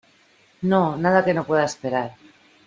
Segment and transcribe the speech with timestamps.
[0.71, 2.09] no, nada que no pueda esperar.